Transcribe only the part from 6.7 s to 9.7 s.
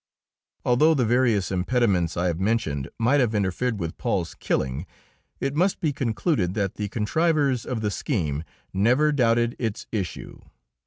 the contrivers of the scheme never doubted